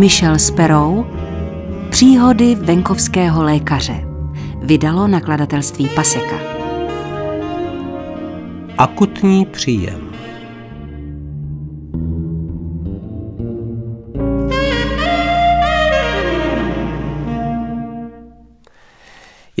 [0.00, 1.06] Michel Sperou
[1.90, 4.04] Příhody venkovského lékaře
[4.62, 6.36] Vydalo nakladatelství Paseka.
[8.78, 10.10] Akutní příjem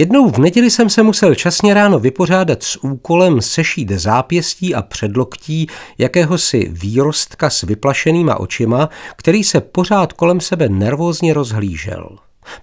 [0.00, 5.66] Jednou v neděli jsem se musel časně ráno vypořádat s úkolem sešít zápěstí a předloktí
[5.98, 12.16] jakéhosi výrostka s vyplašenýma očima, který se pořád kolem sebe nervózně rozhlížel.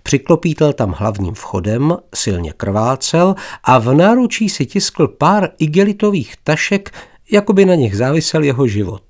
[0.04, 6.92] Přiklopítel tam hlavním vchodem, silně krvácel a v náručí si tiskl pár igelitových tašek,
[7.32, 9.04] jako by na nich závisel jeho život.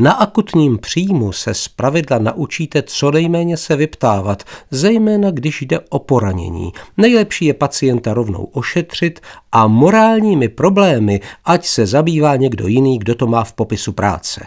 [0.00, 6.72] Na akutním příjmu se zpravidla naučíte co nejméně se vyptávat, zejména když jde o poranění.
[6.96, 9.20] Nejlepší je pacienta rovnou ošetřit
[9.52, 14.46] a morálními problémy, ať se zabývá někdo jiný, kdo to má v popisu práce.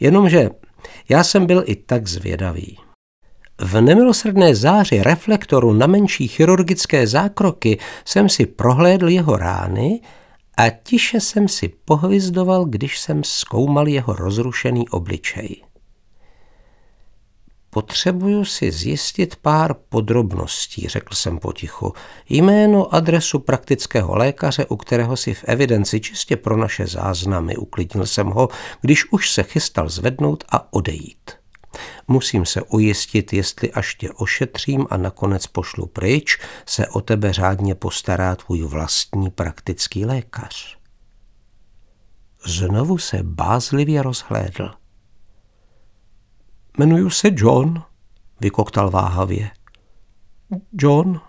[0.00, 0.50] Jenomže
[1.08, 2.78] já jsem byl i tak zvědavý.
[3.60, 10.00] V nemilosrdné záři reflektoru na menší chirurgické zákroky jsem si prohlédl jeho rány
[10.56, 15.62] a tiše jsem si pohvizdoval, když jsem zkoumal jeho rozrušený obličej.
[17.70, 21.92] Potřebuju si zjistit pár podrobností, řekl jsem potichu.
[22.28, 28.26] Jméno, adresu praktického lékaře, u kterého si v evidenci čistě pro naše záznamy uklidnil jsem
[28.26, 28.48] ho,
[28.80, 31.30] když už se chystal zvednout a odejít.
[32.08, 37.74] Musím se ujistit, jestli až tě ošetřím a nakonec pošlu pryč, se o tebe řádně
[37.74, 40.78] postará tvůj vlastní praktický lékař.
[42.46, 44.70] Znovu se bázlivě rozhlédl.
[46.78, 47.82] Jmenuju se John,
[48.40, 49.50] vykoktal váhavě.
[50.72, 51.20] John?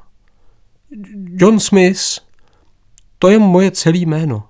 [1.26, 2.02] John Smith.
[3.20, 4.50] To je moje celé jméno.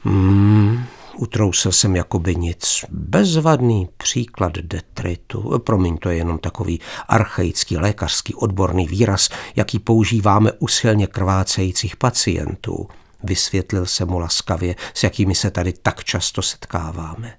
[0.00, 0.84] Hmm,
[1.18, 2.84] Utrousil jsem jakoby nic.
[2.90, 5.58] Bezvadný příklad detritu.
[5.58, 12.88] Promiň, to je jenom takový archaický lékařský odborný výraz, jaký používáme u silně krvácejících pacientů.
[13.22, 17.34] Vysvětlil se mu laskavě, s jakými se tady tak často setkáváme.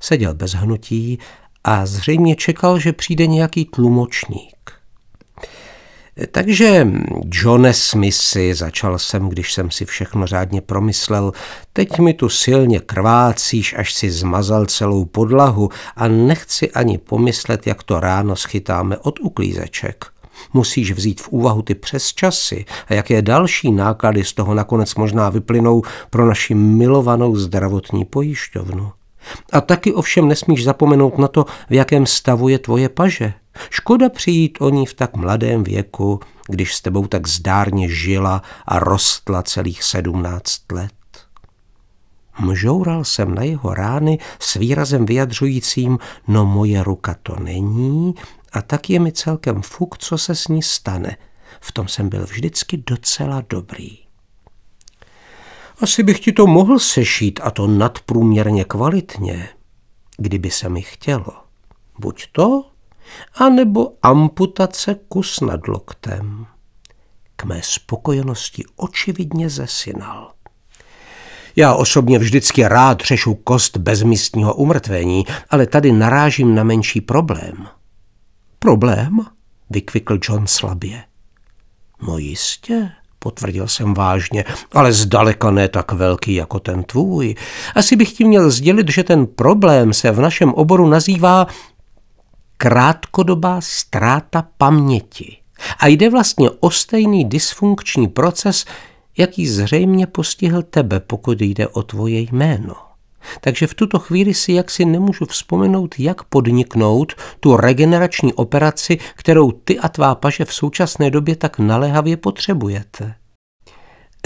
[0.00, 1.18] Seděl bez hnutí
[1.64, 4.57] a zřejmě čekal, že přijde nějaký tlumočník.
[6.26, 6.86] Takže,
[7.32, 11.32] Johne Smithy, začal jsem, když jsem si všechno řádně promyslel,
[11.72, 17.82] teď mi tu silně krvácíš, až si zmazal celou podlahu a nechci ani pomyslet, jak
[17.82, 20.06] to ráno schytáme od uklízeček.
[20.52, 25.82] Musíš vzít v úvahu ty přesčasy a jaké další náklady z toho nakonec možná vyplynou
[26.10, 28.92] pro naši milovanou zdravotní pojišťovnu.
[29.52, 33.32] A taky ovšem nesmíš zapomenout na to, v jakém stavu je tvoje paže.
[33.70, 38.78] Škoda přijít o ní v tak mladém věku, když s tebou tak zdárně žila a
[38.78, 40.92] rostla celých sedmnáct let.
[42.40, 48.14] Mžoural jsem na jeho rány s výrazem vyjadřujícím, no moje ruka to není
[48.52, 51.16] a tak je mi celkem fuk, co se s ní stane.
[51.60, 54.07] V tom jsem byl vždycky docela dobrý.
[55.80, 59.48] Asi bych ti to mohl sešít a to nadprůměrně kvalitně,
[60.16, 61.32] kdyby se mi chtělo.
[61.98, 62.64] Buď to,
[63.34, 66.46] anebo amputace kus nad loktem.
[67.36, 70.32] K mé spokojenosti očividně zesinal.
[71.56, 77.68] Já osobně vždycky rád řešu kost bezmístního umrtvení, ale tady narážím na menší problém.
[78.58, 79.18] Problém?
[79.70, 81.04] vykvikl John slabě.
[82.02, 87.34] No jistě, potvrdil jsem vážně, ale zdaleka ne tak velký jako ten tvůj.
[87.74, 91.46] Asi bych ti měl sdělit, že ten problém se v našem oboru nazývá
[92.56, 95.36] krátkodobá ztráta paměti.
[95.78, 98.64] A jde vlastně o stejný dysfunkční proces,
[99.18, 102.87] jaký zřejmě postihl tebe, pokud jde o tvoje jméno.
[103.40, 109.78] Takže v tuto chvíli si jaksi nemůžu vzpomenout, jak podniknout tu regenerační operaci, kterou ty
[109.78, 113.14] a tvá paže v současné době tak naléhavě potřebujete.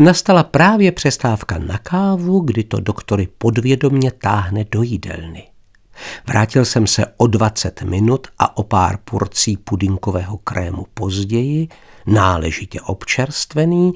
[0.01, 5.49] Nastala právě přestávka na kávu, kdy to doktory podvědomně táhne do jídelny.
[6.27, 11.69] Vrátil jsem se o 20 minut a o pár porcí pudinkového krému později,
[12.07, 13.93] náležitě občerstvený,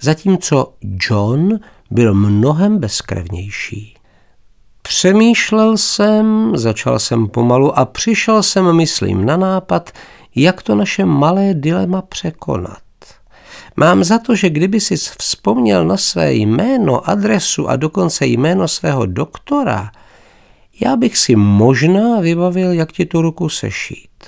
[0.00, 0.74] zatímco
[1.10, 1.58] John
[1.90, 3.99] byl mnohem bezkrevnější.
[4.90, 9.90] Přemýšlel jsem, začal jsem pomalu a přišel jsem, myslím, na nápad,
[10.34, 12.82] jak to naše malé dilema překonat.
[13.76, 19.06] Mám za to, že kdyby si vzpomněl na své jméno, adresu a dokonce jméno svého
[19.06, 19.90] doktora,
[20.80, 24.24] já bych si možná vybavil, jak ti tu ruku sešít.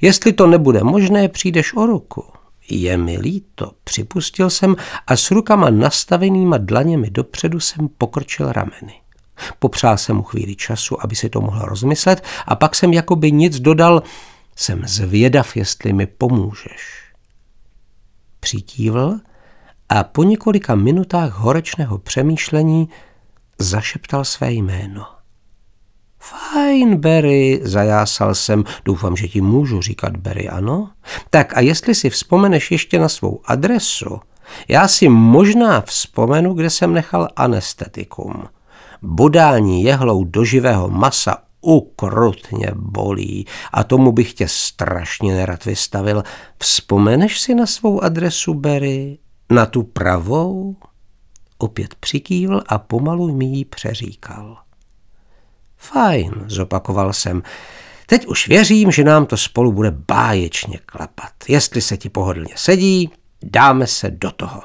[0.00, 2.24] Jestli to nebude možné, přijdeš o ruku.
[2.70, 4.76] Je mi líto, připustil jsem
[5.06, 9.01] a s rukama nastavenýma dlaněmi dopředu jsem pokrčil rameny.
[9.58, 13.60] Popřál jsem mu chvíli času, aby si to mohl rozmyslet a pak jsem jakoby nic
[13.60, 14.02] dodal,
[14.56, 17.02] jsem zvědav, jestli mi pomůžeš.
[18.40, 19.18] Přikývl
[19.88, 22.88] a po několika minutách horečného přemýšlení
[23.58, 25.06] zašeptal své jméno.
[26.18, 28.64] Fajn, Barry, zajásal jsem.
[28.84, 30.90] Doufám, že ti můžu říkat Barry, ano?
[31.30, 34.20] Tak a jestli si vzpomeneš ještě na svou adresu,
[34.68, 38.48] já si možná vzpomenu, kde jsem nechal anestetikum.
[39.02, 46.22] Bodání jehlou do živého masa ukrutně bolí a tomu bych tě strašně nerad vystavil.
[46.58, 49.18] Vzpomeneš si na svou adresu, Barry?
[49.50, 50.76] Na tu pravou?
[51.58, 54.56] Opět přikývl a pomalu mi ji přeříkal.
[55.76, 57.42] Fajn, zopakoval jsem.
[58.06, 61.32] Teď už věřím, že nám to spolu bude báječně klapat.
[61.48, 63.10] Jestli se ti pohodlně sedí,
[63.42, 64.62] dáme se do toho.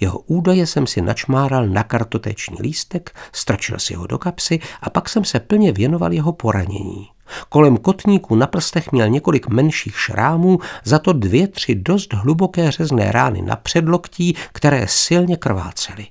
[0.00, 5.08] Jeho údaje jsem si načmáral na kartoteční lístek, strčil si ho do kapsy a pak
[5.08, 7.08] jsem se plně věnoval jeho poranění.
[7.48, 13.12] Kolem kotníku na prstech měl několik menších šrámů, za to dvě, tři dost hluboké řezné
[13.12, 16.06] rány na předloktí, které silně krvácely.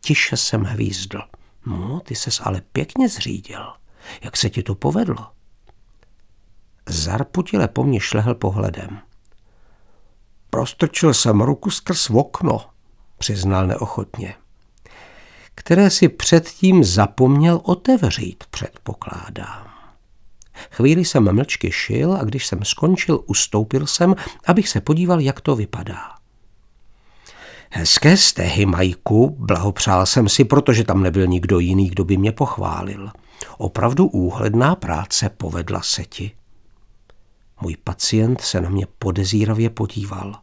[0.00, 1.20] Tiše jsem hvízdl.
[1.66, 3.72] No, ty ses ale pěkně zřídil.
[4.22, 5.26] Jak se ti to povedlo?
[6.86, 8.98] Zarputile po mně šlehl pohledem.
[10.50, 12.60] Prostrčil jsem ruku skrz okno,
[13.18, 14.34] přiznal neochotně,
[15.54, 19.68] které si předtím zapomněl otevřít, předpokládám.
[20.70, 24.14] Chvíli jsem mlčky šil a když jsem skončil, ustoupil jsem,
[24.46, 26.18] abych se podíval, jak to vypadá.
[27.70, 33.10] Hezké stehy, Majku, blahopřál jsem si, protože tam nebyl nikdo jiný, kdo by mě pochválil.
[33.58, 36.30] Opravdu úhledná práce, povedla se ti.
[37.60, 40.40] Můj pacient se na mě podezíravě podíval.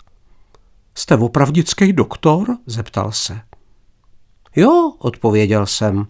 [0.97, 2.57] Jste opravdický doktor?
[2.65, 3.41] zeptal se.
[4.55, 6.07] Jo, odpověděl jsem.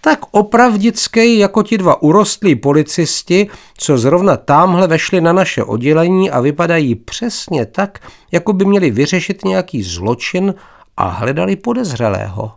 [0.00, 6.40] Tak opravdický jako ti dva urostlí policisti, co zrovna tamhle vešli na naše oddělení a
[6.40, 10.54] vypadají přesně tak, jako by měli vyřešit nějaký zločin
[10.96, 12.52] a hledali podezřelého.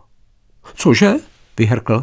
[0.74, 1.14] Cože?
[1.58, 2.02] vyhrkl.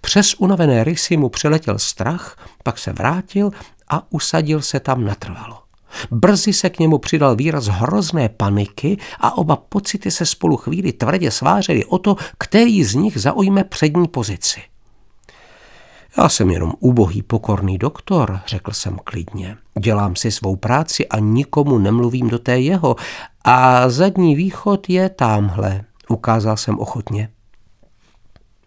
[0.00, 3.50] Přes unavené rysy mu přeletěl strach, pak se vrátil
[3.88, 5.61] a usadil se tam natrvalo.
[6.10, 11.30] Brzy se k němu přidal výraz hrozné paniky a oba pocity se spolu chvíli tvrdě
[11.30, 14.60] svářely o to, který z nich zaujme přední pozici.
[16.18, 19.56] Já jsem jenom ubohý pokorný doktor, řekl jsem klidně.
[19.80, 22.96] Dělám si svou práci a nikomu nemluvím do té jeho.
[23.44, 27.28] A zadní východ je tamhle, ukázal jsem ochotně.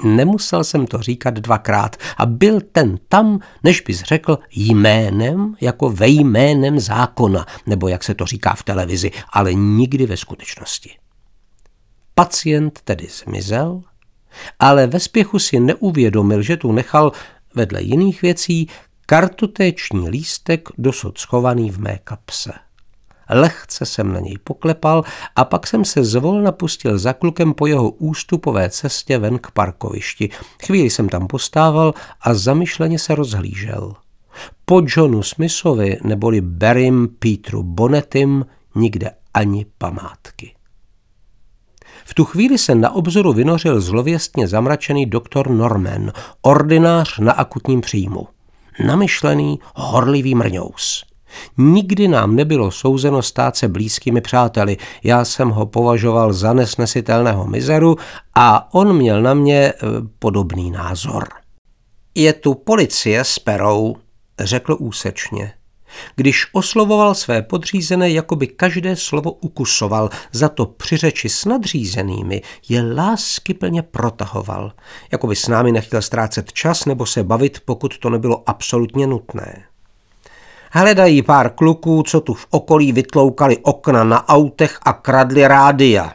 [0.03, 6.07] Nemusel jsem to říkat dvakrát a byl ten tam, než bys řekl jménem, jako ve
[6.07, 10.97] jménem zákona, nebo jak se to říká v televizi, ale nikdy ve skutečnosti.
[12.15, 13.81] Pacient tedy zmizel,
[14.59, 17.11] ale ve spěchu si neuvědomil, že tu nechal
[17.55, 18.69] vedle jiných věcí
[19.05, 22.53] kartotéční lístek dosud schovaný v mé kapse.
[23.29, 25.03] Lehce jsem na něj poklepal
[25.35, 30.29] a pak jsem se zvolna pustil za klukem po jeho ústupové cestě ven k parkovišti.
[30.65, 33.93] Chvíli jsem tam postával a zamyšleně se rozhlížel.
[34.65, 38.45] Po Johnu Smithovi neboli Barrym Petru Bonnetim
[38.75, 40.55] nikde ani památky.
[42.05, 48.27] V tu chvíli se na obzoru vynořil zlověstně zamračený doktor Norman, ordinář na akutním příjmu.
[48.85, 51.05] Namyšlený, horlivý mrňous.
[51.57, 54.77] Nikdy nám nebylo souzeno stát se blízkými přáteli.
[55.03, 57.95] Já jsem ho považoval za nesnesitelného mizeru
[58.35, 59.73] a on měl na mě e,
[60.19, 61.27] podobný názor.
[62.15, 63.95] Je tu policie s perou,
[64.39, 65.53] řekl úsečně.
[66.15, 72.41] Když oslovoval své podřízené, jako by každé slovo ukusoval, za to při řeči s nadřízenými
[72.69, 74.71] je láskyplně protahoval,
[75.11, 79.63] jako by s námi nechtěl ztrácet čas nebo se bavit, pokud to nebylo absolutně nutné.
[80.77, 86.13] Hledají pár kluků, co tu v okolí vytloukali okna na autech a kradli rádia.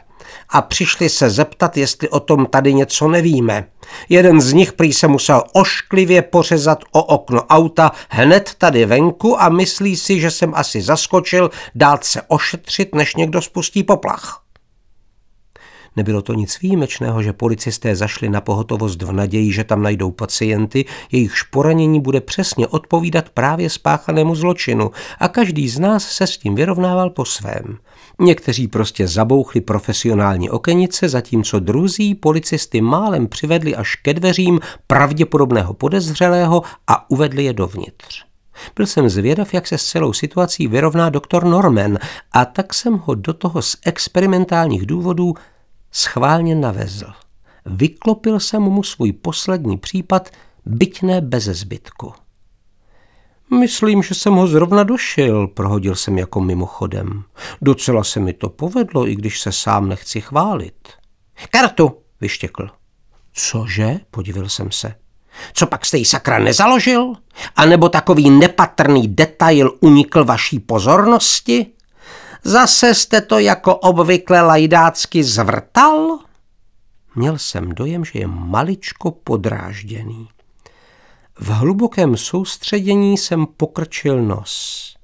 [0.49, 3.67] A přišli se zeptat, jestli o tom tady něco nevíme.
[4.09, 9.49] Jeden z nich prý se musel ošklivě pořezat o okno auta hned tady venku a
[9.49, 14.43] myslí si, že jsem asi zaskočil dát se ošetřit, než někdo spustí poplach.
[15.95, 20.85] Nebylo to nic výjimečného, že policisté zašli na pohotovost v naději, že tam najdou pacienty,
[21.11, 26.55] jejichž poranění bude přesně odpovídat právě spáchanému zločinu a každý z nás se s tím
[26.55, 27.77] vyrovnával po svém.
[28.19, 36.61] Někteří prostě zabouchli profesionální okenice, zatímco druzí policisty málem přivedli až ke dveřím pravděpodobného podezřelého
[36.87, 38.23] a uvedli je dovnitř.
[38.75, 41.97] Byl jsem zvědav, jak se s celou situací vyrovná doktor Norman
[42.31, 45.33] a tak jsem ho do toho z experimentálních důvodů
[45.91, 47.13] schválně navezl.
[47.65, 50.29] vyklopil jsem mu svůj poslední případ,
[50.65, 52.13] byť ne bez zbytku.
[53.59, 57.23] Myslím, že jsem ho zrovna došel, prohodil jsem jako mimochodem.
[57.61, 60.89] Docela se mi to povedlo, i když se sám nechci chválit.
[61.49, 62.69] Kartu, vyštěkl.
[63.33, 63.99] Cože?
[64.11, 64.95] Podivil jsem se.
[65.53, 67.13] Co pak jste jí sakra nezaložil?
[67.55, 71.65] A nebo takový nepatrný detail unikl vaší pozornosti?
[72.43, 76.19] Zase jste to jako obvykle lajdácky zvrtal?
[77.15, 80.27] Měl jsem dojem, že je maličko podrážděný.
[81.39, 84.95] V hlubokém soustředění jsem pokrčil nos.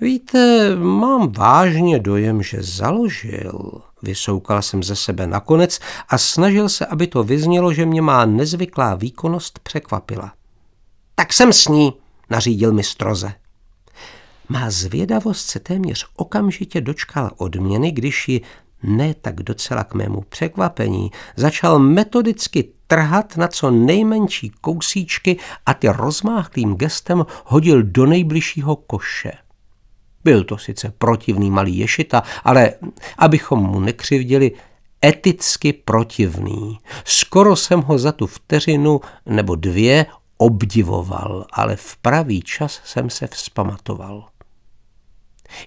[0.00, 3.82] Víte, mám vážně dojem, že založil.
[4.02, 8.94] Vysoukal jsem ze sebe nakonec a snažil se, aby to vyznělo, že mě má nezvyklá
[8.94, 10.32] výkonnost překvapila.
[11.14, 11.92] Tak jsem s ní,
[12.30, 13.34] nařídil mi stroze.
[14.48, 18.40] Má zvědavost se téměř okamžitě dočkala odměny, když ji
[18.82, 25.88] ne tak docela k mému překvapení, začal metodicky trhat na co nejmenší kousíčky a ty
[25.88, 29.32] rozmáchlým gestem hodil do nejbližšího koše.
[30.24, 32.70] Byl to sice protivný malý ješita, ale
[33.18, 34.52] abychom mu nekřivdili,
[35.04, 36.78] eticky protivný.
[37.04, 40.06] Skoro jsem ho za tu vteřinu nebo dvě
[40.36, 44.28] obdivoval, ale v pravý čas jsem se vzpamatoval.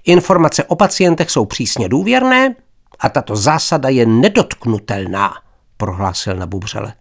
[0.04, 2.56] Informace o pacientech jsou přísně důvěrné
[3.00, 5.34] a tato zásada je nedotknutelná,
[5.77, 6.94] prohlásil na bubřele.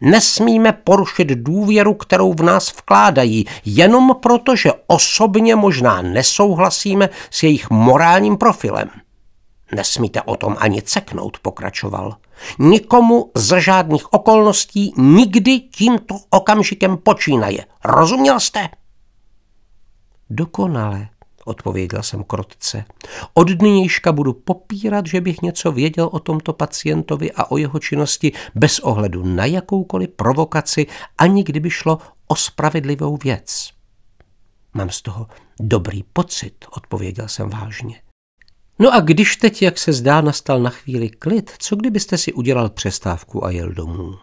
[0.00, 7.70] Nesmíme porušit důvěru, kterou v nás vkládají, jenom proto, že osobně možná nesouhlasíme s jejich
[7.70, 8.90] morálním profilem.
[9.74, 12.16] Nesmíte o tom ani ceknout, pokračoval.
[12.58, 17.66] Nikomu za žádných okolností nikdy tímto okamžikem počínaje.
[17.84, 18.68] Rozuměl jste?
[20.30, 21.08] Dokonale,
[21.44, 22.84] odpověděl jsem krotce.
[23.34, 28.32] Od nynějška budu popírat, že bych něco věděl o tomto pacientovi a o jeho činnosti
[28.54, 30.86] bez ohledu na jakoukoliv provokaci,
[31.18, 33.70] ani kdyby šlo o spravedlivou věc.
[34.74, 35.26] Mám z toho
[35.60, 38.02] dobrý pocit, odpověděl jsem vážně.
[38.78, 42.70] No a když teď, jak se zdá, nastal na chvíli klid, co kdybyste si udělal
[42.70, 44.14] přestávku a jel domů?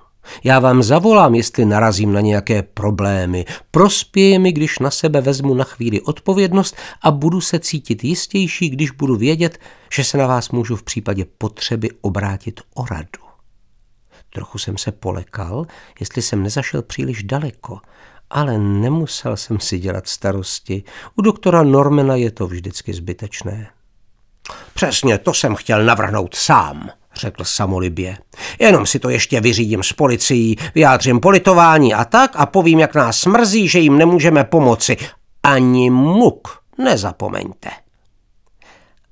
[0.43, 3.45] Já vám zavolám, jestli narazím na nějaké problémy.
[3.71, 8.91] Prospěje mi, když na sebe vezmu na chvíli odpovědnost a budu se cítit jistější, když
[8.91, 9.59] budu vědět,
[9.93, 13.29] že se na vás můžu v případě potřeby obrátit o radu.
[14.33, 15.65] Trochu jsem se polekal,
[15.99, 17.79] jestli jsem nezašel příliš daleko,
[18.29, 20.83] ale nemusel jsem si dělat starosti.
[21.15, 23.69] U doktora Normana je to vždycky zbytečné.
[24.73, 28.17] Přesně to jsem chtěl navrhnout sám, řekl samolibě.
[28.59, 33.25] Jenom si to ještě vyřídím s policií, vyjádřím politování a tak a povím, jak nás
[33.25, 34.97] mrzí, že jim nemůžeme pomoci.
[35.43, 36.47] Ani muk,
[36.77, 37.69] nezapomeňte.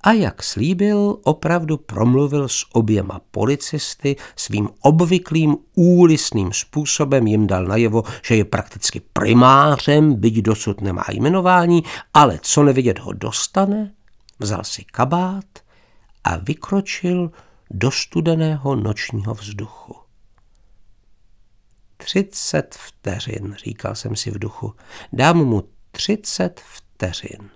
[0.03, 8.03] A jak slíbil, opravdu promluvil s oběma policisty, svým obvyklým úlisným způsobem jim dal najevo,
[8.23, 11.83] že je prakticky primářem, byť dosud nemá jmenování,
[12.13, 13.91] ale co nevidět ho dostane,
[14.39, 15.45] vzal si kabát
[16.23, 17.31] a vykročil
[17.71, 19.95] do studeného nočního vzduchu.
[21.97, 24.74] Třicet vteřin, říkal jsem si v duchu,
[25.13, 27.50] dám mu třicet vteřin.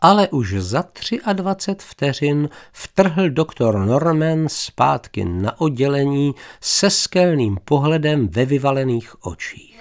[0.00, 0.84] Ale už za
[1.32, 9.80] 23 vteřin vtrhl doktor Norman zpátky na oddělení se skelným pohledem ve vyvalených očích.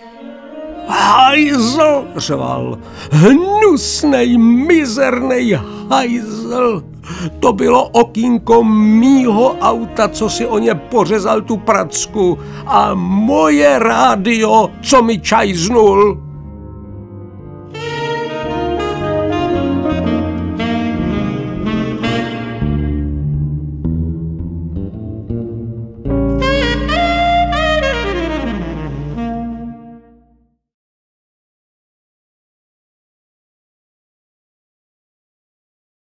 [0.87, 2.79] Hajzl, řval,
[3.11, 5.59] hnusnej, mizernej
[5.89, 6.92] hajzl.
[7.39, 14.69] To bylo okýnko mýho auta, co si o ně pořezal tu pracku a moje rádio,
[14.81, 16.22] co mi čajznul.